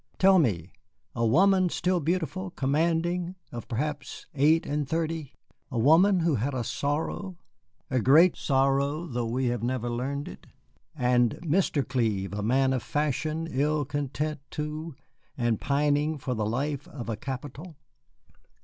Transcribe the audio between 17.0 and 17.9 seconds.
a capital?"